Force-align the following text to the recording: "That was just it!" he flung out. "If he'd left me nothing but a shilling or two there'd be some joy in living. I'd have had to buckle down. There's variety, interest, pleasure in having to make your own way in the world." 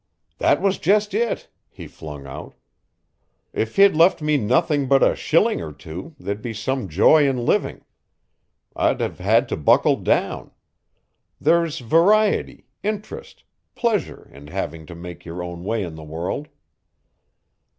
"That 0.39 0.63
was 0.63 0.79
just 0.79 1.13
it!" 1.13 1.47
he 1.69 1.85
flung 1.85 2.25
out. 2.25 2.55
"If 3.53 3.75
he'd 3.75 3.93
left 3.95 4.19
me 4.19 4.35
nothing 4.35 4.87
but 4.87 5.03
a 5.03 5.15
shilling 5.15 5.61
or 5.61 5.71
two 5.71 6.15
there'd 6.17 6.41
be 6.41 6.55
some 6.55 6.89
joy 6.89 7.29
in 7.29 7.45
living. 7.45 7.85
I'd 8.75 8.99
have 8.99 9.19
had 9.19 9.47
to 9.49 9.57
buckle 9.57 9.97
down. 9.97 10.49
There's 11.39 11.77
variety, 11.77 12.65
interest, 12.81 13.43
pleasure 13.75 14.27
in 14.33 14.47
having 14.47 14.87
to 14.87 14.95
make 14.95 15.23
your 15.23 15.43
own 15.43 15.63
way 15.63 15.83
in 15.83 15.93
the 15.93 16.03
world." 16.03 16.47